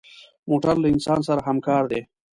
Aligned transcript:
موټر 0.49 0.75
له 0.81 0.87
انسان 0.93 1.19
سره 1.27 1.41
همکار 1.49 1.83
دی. 1.91 2.01